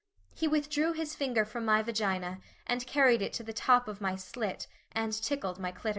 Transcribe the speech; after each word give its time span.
He 0.33 0.47
withdrew 0.47 0.93
his 0.93 1.13
finger 1.13 1.45
from 1.45 1.63
my 1.63 1.83
vagina 1.83 2.39
and 2.65 2.87
carried 2.87 3.21
it 3.21 3.33
to 3.33 3.43
the 3.43 3.53
top 3.53 3.87
of 3.87 4.01
my 4.01 4.15
slit, 4.15 4.65
and 4.93 5.13
tickled 5.13 5.59
my 5.59 5.71
clitoris. 5.71 5.89